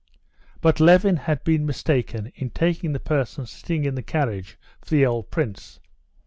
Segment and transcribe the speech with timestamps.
[0.61, 5.05] But Levin had been mistaken in taking the person sitting in the carriage for the
[5.05, 5.79] old prince.